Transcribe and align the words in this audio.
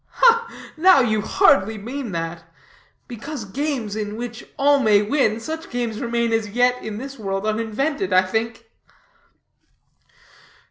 "Now, 0.77 1.01
you 1.01 1.21
hardly 1.21 1.77
mean 1.77 2.11
that; 2.11 2.43
because 3.07 3.45
games 3.45 3.95
in 3.95 4.15
which 4.15 4.43
all 4.57 4.79
may 4.79 5.03
win, 5.03 5.39
such 5.39 5.69
games 5.69 6.01
remain 6.01 6.33
as 6.33 6.49
yet 6.49 6.81
in 6.81 6.97
this 6.97 7.19
world 7.19 7.45
uninvented, 7.45 8.11
I 8.11 8.23
think." 8.23 8.65